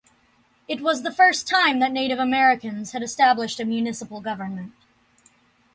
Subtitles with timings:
[0.67, 4.73] It was the first time that Native Americans had established a municipal government.